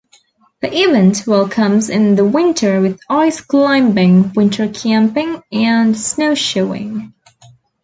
The 0.61 0.75
event 0.75 1.27
welcomes 1.27 1.87
in 1.87 2.15
the 2.15 2.25
winter 2.25 2.81
with 2.81 2.99
ice 3.07 3.39
climbing, 3.39 4.33
winter 4.33 4.67
camping 4.67 5.43
and 5.51 5.95
snow 5.95 6.33
shoeing. 6.33 7.13